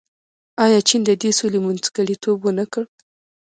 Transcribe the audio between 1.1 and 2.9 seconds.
دې سولې منځګړیتوب ونه کړ؟